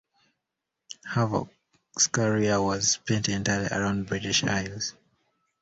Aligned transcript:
"Havock"s 1.13 2.07
career 2.07 2.59
was 2.59 2.93
spent 2.93 3.29
entirely 3.29 3.67
around 3.67 3.99
the 3.99 4.05
British 4.05 4.43
Isles. 4.43 4.95